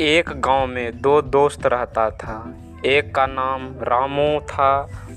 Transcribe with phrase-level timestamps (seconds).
[0.00, 2.54] एक गाँव में दो दोस्त रहता था।
[2.86, 4.70] एक का नाम रामू था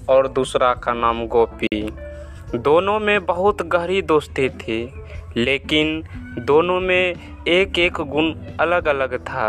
[0.10, 1.82] और दूसरा का नाम गोपी।
[2.56, 4.94] दोनों में बहुत गहरी दोस्ती थी,
[5.38, 6.04] लेकिन
[6.40, 7.16] दोनों में
[7.48, 9.46] एक एक गुण अलग अलग था।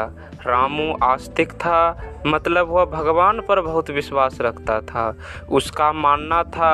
[0.47, 5.05] रामू आस्तिक था। मतलब वह भगवान पर बहुत विश्वास रखता था।
[5.51, 6.71] उसका मानना था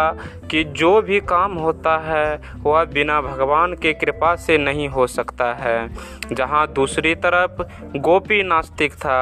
[0.51, 5.53] कि जो भी काम होता है, वह बिना भगवान के कृपा से नहीं हो सकता
[5.55, 5.89] है।
[6.33, 7.63] जहाँ दूसरी तरफ़
[7.99, 9.19] गोपी नास्तिक था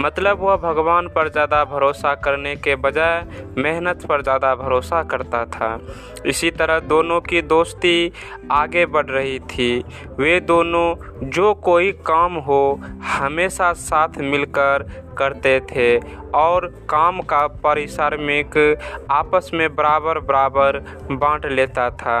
[0.00, 3.24] मतलब वह भगवान पर ज़्यादा भरोसा करने के बजाय
[3.58, 5.78] मेहनत पर ज़्यादा भरोसा करता था।
[6.26, 8.12] इसी तरह दोनों की दोस्ती
[8.52, 9.84] आगे बढ़ रही थी।
[10.18, 10.94] वे दोनों,
[11.30, 15.96] जो कोई काम हो, हमेशा साथ मिलकर करते थे
[16.34, 18.56] और काम का पारिश्रमिक
[19.10, 20.78] आपस में बराबर बराबर
[21.12, 22.18] बांट लेता था।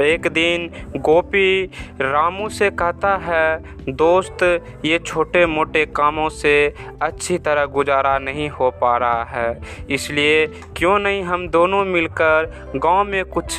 [0.00, 1.64] एक दिन गोपी
[2.00, 4.42] रामू से कहता है, दोस्त,
[4.84, 6.54] ये छोटे मोटे कामों से
[7.02, 13.04] अच्छी तरह गुजारा नहीं हो पा रहा है। इसलिए क्यों नहीं हम दोनों मिलकर गाँव
[13.04, 13.56] में कुछ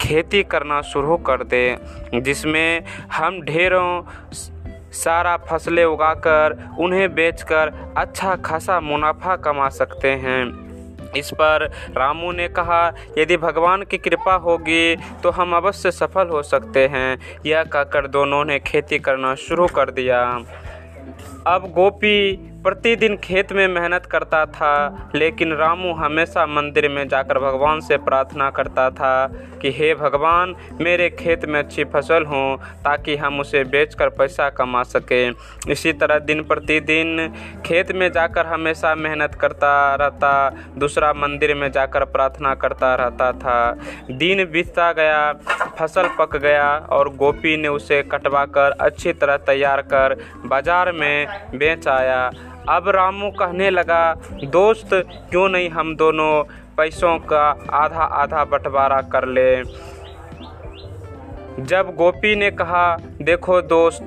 [0.00, 4.02] खेती करना शुरू कर दें, जिसमें हम ढेरों
[4.92, 10.70] सारा फ़सलें उगाकर, उन्हें बेचकर अच्छा खासा मुनाफा कमा सकते हैं।
[11.16, 11.64] इस पर
[11.96, 17.18] रामू ने कहा, यदि भगवान की कृपा होगी तो हम अवश्य सफल हो सकते हैं।
[17.46, 20.22] यह कहकर दोनों ने खेती करना शुरू कर दिया।
[21.46, 27.80] अब गोपी प्रतिदिन खेत में मेहनत करता था, लेकिन रामू हमेशा मंदिर में जाकर भगवान
[27.80, 29.26] से प्रार्थना करता था
[29.62, 34.82] कि, हे भगवान, मेरे खेत में अच्छी फ़सल हो, ताकि हम उसे बेचकर पैसा कमा
[34.82, 35.32] सकें।
[35.70, 37.32] इसी तरह दिन प्रतिदिन
[37.66, 43.72] खेत में जाकर हमेशा मेहनत करता रहता, दूसरा मंदिर में जाकर प्रार्थना करता रहता था।
[44.10, 45.32] दिन बीतता गया,
[45.78, 51.26] फ़सल पक गया, और गोपी ने उसे कटवा कर अच्छी तरह तैयार कर बाज़ार में
[51.54, 52.30] बेच आया।
[52.70, 54.14] अब रामू कहने लगा,
[54.44, 54.90] दोस्त,
[55.30, 56.42] क्यों नहीं हम दोनों
[56.76, 59.64] पैसों का आधा आधा बंटवारा कर ले?
[61.64, 64.06] जब गोपी ने कहा, देखो दोस्त,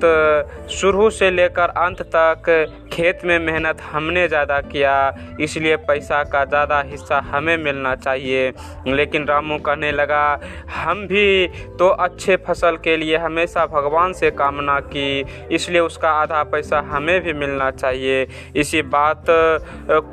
[0.70, 2.50] शुरू से लेकर अंत तक
[2.94, 4.96] खेत में मेहनत हमने ज़्यादा किया,
[5.42, 8.52] इसलिए पैसा का ज़्यादा हिस्सा हमें मिलना चाहिए।
[8.88, 10.40] लेकिन रामू कहने लगा,
[10.76, 11.48] हम भी
[11.80, 17.20] तो अच्छे फ़सल के लिए हमेशा भगवान से कामना की, इसलिए उसका आधा पैसा हमें
[17.24, 19.26] भी मिलना चाहिए। इसी बात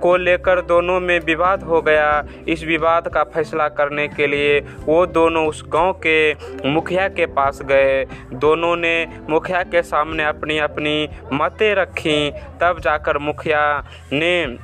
[0.03, 2.09] को लेकर दोनों में विवाद हो गया।
[2.49, 6.33] इस विवाद का फैसला करने के लिए वो दोनों उस गाँव के
[6.67, 8.05] मुखिया के पास गए।
[8.35, 12.31] दोनों ने मुखिया के सामने अपनी अपनी मतें रखी।
[12.61, 13.63] तब जाकर मुखिया
[14.13, 14.59] ने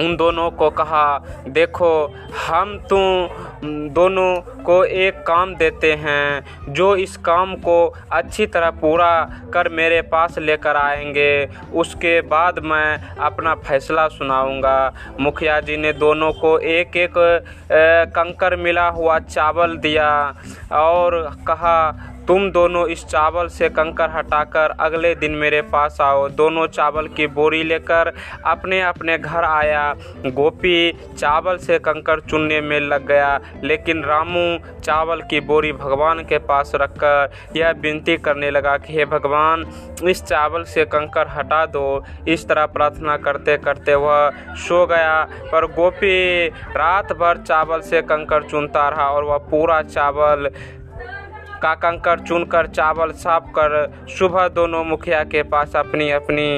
[0.00, 2.14] उन दोनों को कहा, देखो,
[2.46, 7.76] हम तुम दोनों को एक काम देते हैं, जो इस काम को
[8.12, 9.12] अच्छी तरह पूरा
[9.54, 16.32] कर मेरे पास लेकर आएँगे, उसके बाद मैं अपना फैसला सुनाऊँगा। मुखिया जी ने दोनों
[16.32, 17.14] को एक एक
[18.14, 20.10] कंकर मिला हुआ चावल दिया
[20.72, 21.78] और कहा
[22.28, 27.26] तुम दोनों इस चावल से कंकर हटाकर अगले दिन मेरे पास आओ। दोनों चावल की
[27.26, 28.12] बोरी लेकर
[28.46, 29.94] अपने अपने घर आया।
[30.26, 36.38] गोपी चावल से कंकर चुनने में लग गया, लेकिन रामू चावल की बोरी भगवान के
[36.38, 39.66] पास रखकर यह विनती करने लगा कि, हे भगवान,
[40.08, 45.66] इस चावल से कंकर हटा दो। इस तरह प्रार्थना करते करते वह सो गया। पर
[45.66, 50.50] गोपी रात भर चावल से कंकर चुनता रहा और वह पूरा चावल
[51.64, 56.50] का कंकर, चुनकर, चावल, साफ़ कर, सुबह दोनों मुखिया के पास अपनी अपनी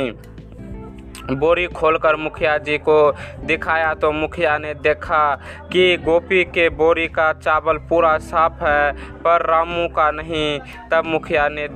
[1.33, 2.97] बोरी खोलकर मुखिया जी को
[3.45, 5.23] दिखाया तो मुखिया ने देखा
[5.73, 10.59] कि गोपी के बोरी का चावल पूरा साफ़ है, पर रामू का नहीं।
[10.91, 11.67] तब मुखिया ने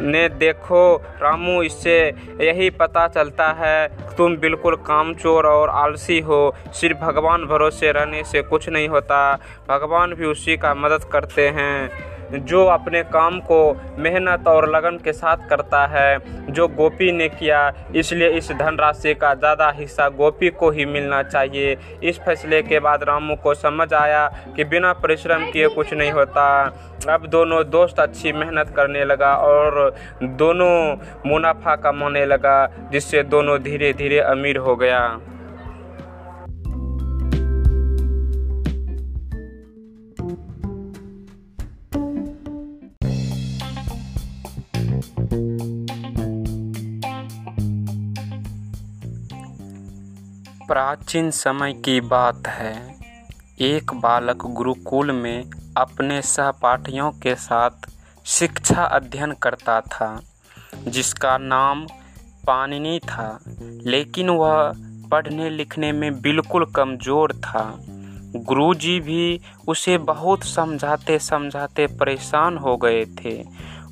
[0.00, 6.98] ने देखो, रामू, इससे यही पता चलता है, तुम बिल्कुल कामचोर और आलसी हो। सिर्फ़
[6.98, 9.38] भगवान भरोसे रहने से कुछ नहीं होता।
[9.68, 11.90] भगवान भी उसी का मदद करते हैं।
[12.36, 13.58] जो अपने काम को
[13.98, 16.18] मेहनत और लगन के साथ करता है,
[16.50, 21.76] जो गोपी ने किया, इसलिए इस धनराशि का ज़्यादा हिस्सा गोपी को ही मिलना चाहिए।
[22.04, 24.26] इस फैसले के बाद रामू को समझ आया
[24.56, 26.46] कि बिना परिश्रम किए कुछ नहीं होता।
[27.10, 30.96] अब दोनों दोस्त अच्छी मेहनत करने लगा और दोनों
[31.26, 35.00] मुनाफा कमाने लगा, जिससे दोनों धीरे धीरे अमीर हो गया।
[50.68, 52.96] प्राचीन समय की बात है।
[53.60, 55.44] एक बालक गुरुकुल में
[55.76, 57.70] अपने सहपाठियों के साथ
[58.24, 60.22] शिक्षा अध्ययन करता था,
[60.88, 61.86] जिसका नाम
[62.46, 63.38] पाणिनि था,
[63.86, 64.72] लेकिन वह
[65.10, 67.78] पढ़ने लिखने में बिल्कुल कमज़ोर था।
[68.36, 73.44] गुरुजी भी उसे बहुत समझाते समझाते परेशान हो गए थे।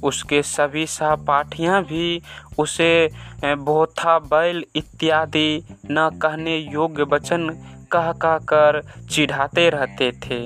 [0.02, 2.22] उसके सभी सहपाठियाँ भी
[2.58, 3.10] उसे
[3.44, 7.48] बोथा, बैल इत्यादि न कहने योग्य वचन
[7.92, 10.40] कह कह कर चिढ़ाते रहते थे।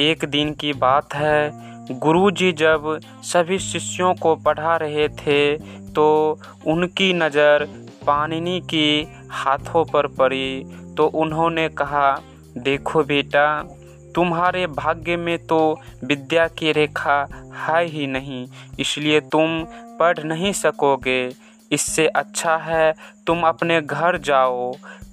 [0.00, 1.50] एक दिन की बात है,
[1.92, 5.56] गुरुजी जब सभी शिष्यों को पढ़ा रहे थे
[5.90, 6.06] तो
[6.66, 7.64] उनकी नज़र
[8.06, 10.64] पानिनी की हाथों पर पड़ी।
[10.96, 12.12] तो उन्होंने कहा,
[12.58, 13.44] देखो बेटा
[14.14, 15.58] तुम्हारे भाग्य में तो
[16.04, 17.20] विद्या की रेखा
[17.58, 18.46] है ही नहीं,
[18.78, 19.62] इसलिए तुम
[19.98, 21.32] पढ़ नहीं सकोगे।
[21.72, 22.94] इससे अच्छा है
[23.26, 24.72] तुम अपने घर जाओ।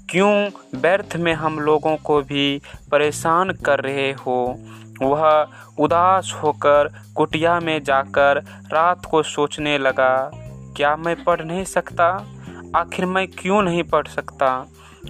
[0.10, 2.62] क्यों व्यर्थ में हम लोगों को भी
[2.92, 4.56] परेशान कर रहे हो?
[5.02, 5.48] वह
[5.80, 8.42] उदास होकर कुटिया में जाकर
[8.74, 10.32] रात को सोचने लगा,
[10.78, 12.08] क्या मैं पढ़ नहीं सकता?
[12.76, 14.50] आखिर मैं क्यों नहीं पढ़ सकता?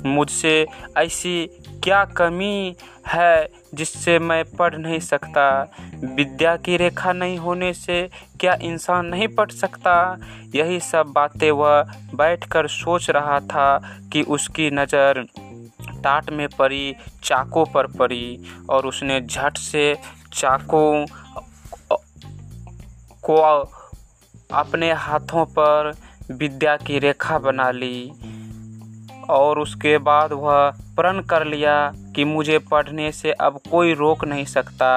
[0.05, 0.65] मुझसे
[0.97, 1.45] ऐसी
[1.83, 2.75] क्या कमी
[3.07, 5.49] है जिससे मैं पढ़ नहीं सकता?
[6.15, 8.09] विद्या की रेखा नहीं होने से
[8.39, 10.17] क्या इंसान नहीं पढ़ सकता?
[10.55, 11.81] यही सब बातें वह
[12.15, 13.77] बैठकर सोच रहा था
[14.13, 15.25] कि उसकी नज़र
[16.03, 18.39] टाट में पड़ी, चाकों पर पड़ी
[18.69, 19.95] और उसने झट से
[20.33, 21.05] चाकों
[23.23, 23.37] को
[24.53, 25.93] अपने हाथों पर
[26.31, 28.11] विद्या की रेखा बना ली।
[29.29, 34.45] और उसके बाद वह प्रण कर लिया कि मुझे पढ़ने से अब कोई रोक नहीं
[34.45, 34.89] सकता।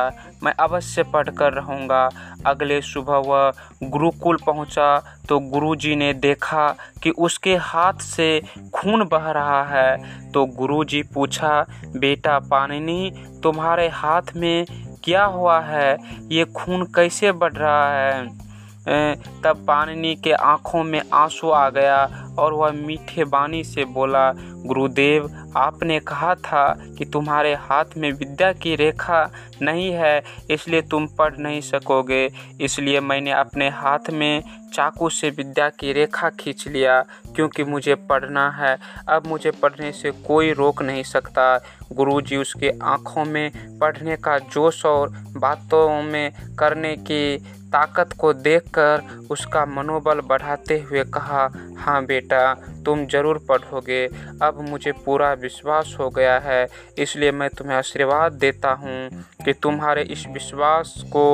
[0.42, 2.08] मैं अवश्य पढ़कर रहूँगा।
[2.46, 6.68] अगले सुबह वह गुरुकुल पहुँचा तो गुरुजी ने देखा
[7.02, 8.42] कि उसके हाथ से
[8.74, 9.96] खून बह रहा है।
[10.32, 11.66] तो गुरुजी पूछा,
[11.96, 13.12] बेटा पानिनी,
[13.42, 14.66] तुम्हारे हाथ में
[15.04, 15.96] क्या हुआ है?
[16.32, 18.49] ये खून कैसे बढ़ रहा है?
[18.88, 22.04] तब पानिनी के आँखों में आँसू आ गया
[22.38, 24.32] और वह मीठे बानी से बोला,
[24.66, 29.30] गुरुदेव, आपने कहा था कि तुम्हारे हाथ में विद्या की रेखा
[29.62, 32.30] नहीं है, इसलिए तुम पढ़ नहीं सकोगे।
[32.60, 37.00] इसलिए मैंने अपने हाथ में चाकू से विद्या की रेखा खींच लिया,
[37.34, 38.76] क्योंकि मुझे पढ़ना है।
[39.08, 41.56] अब मुझे पढ़ने से कोई रोक नहीं सकता।
[41.92, 47.38] गुरुजी उसके आँखों में पढ़ने का जोश और बातों में करने की
[47.72, 54.04] ताकत को देखकर उसका मनोबल बढ़ाते हुए कहा हाँ बेटा, तुम ज़रूर पढ़ोगे।
[54.42, 56.66] अब मुझे पूरा विश्वास हो गया है,
[56.98, 61.24] इसलिए मैं तुम्हें आशीर्वाद देता हूँ कि तुम्हारे इस विश्वास को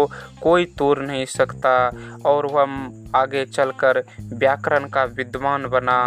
[0.42, 1.76] कोई तोड़ नहीं सकता।
[2.26, 2.64] और वह
[3.14, 5.98] आगे चलकर व्याकरण का विद्वान बना।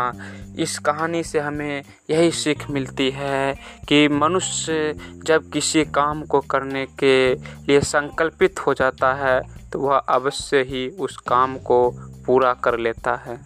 [0.60, 3.54] इस कहानी से हमें यही सीख मिलती है
[3.88, 9.42] कि मनुष्य जब किसी काम को करने के लिए संकल्पित हो जाता है
[9.72, 11.90] तो वह अवश्य ही उस काम को
[12.26, 13.40] पूरा कर लेता है।